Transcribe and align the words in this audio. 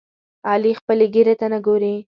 علي 0.49 0.71
خپلې 0.79 1.05
ګیرې 1.13 1.35
ته 1.39 1.45
نه 1.53 1.59
ګوري. 1.65 1.93